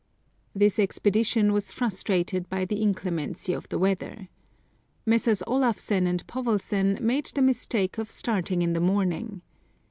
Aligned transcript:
This 0.55 0.79
expedition 0.79 1.53
was 1.53 1.71
frustrated 1.71 2.49
by 2.49 2.65
the 2.65 2.81
inclemency 2.81 3.53
of 3.53 3.69
the 3.69 3.77
weather. 3.77 4.29
Messrs. 5.05 5.43
Olafsen 5.45 6.07
and 6.07 6.25
Povelsen 6.25 6.99
made 6.99 7.25
the 7.27 7.41
mistake 7.43 7.99
of 7.99 8.09
starting 8.09 8.63
in 8.63 8.73
the 8.73 8.81
morning. 8.81 9.43